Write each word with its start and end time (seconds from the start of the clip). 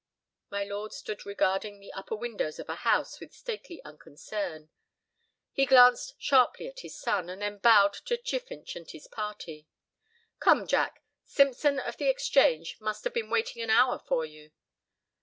My 0.49 0.63
lord 0.63 0.93
stood 0.93 1.27
regarding 1.27 1.79
the 1.79 1.93
upper 1.93 2.15
windows 2.15 2.57
of 2.57 2.67
a 2.67 2.75
house 2.77 3.19
with 3.19 3.35
stately 3.35 3.83
unconcern. 3.85 4.71
He 5.51 5.67
glanced 5.67 6.15
sharply 6.17 6.67
at 6.67 6.79
his 6.79 6.99
son, 6.99 7.29
and 7.29 7.39
then 7.43 7.59
bowed 7.59 7.93
to 8.05 8.17
Chiffinch 8.17 8.75
and 8.75 8.89
his 8.89 9.05
party. 9.07 9.67
"Come, 10.39 10.65
Jack. 10.65 11.03
Simpson 11.23 11.79
of 11.79 11.97
the 11.97 12.09
Exchange 12.09 12.77
must 12.79 13.03
have 13.03 13.13
been 13.13 13.29
waiting 13.29 13.61
an 13.61 13.69
hour 13.69 13.99
for 13.99 14.25
you. 14.25 14.49